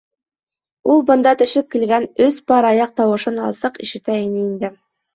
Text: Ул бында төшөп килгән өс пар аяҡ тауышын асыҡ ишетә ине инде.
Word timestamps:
Ул 0.93 1.03
бында 1.09 1.33
төшөп 1.43 1.69
килгән 1.77 2.09
өс 2.31 2.41
пар 2.55 2.71
аяҡ 2.73 2.99
тауышын 3.03 3.41
асыҡ 3.53 3.81
ишетә 3.89 4.21
ине 4.27 4.47
инде. 4.51 4.79